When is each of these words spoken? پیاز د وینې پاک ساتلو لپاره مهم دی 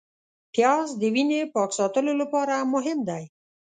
پیاز 0.53 0.87
د 1.01 1.03
وینې 1.13 1.41
پاک 1.55 1.69
ساتلو 1.79 2.13
لپاره 2.21 2.55
مهم 2.73 2.99
دی 3.09 3.23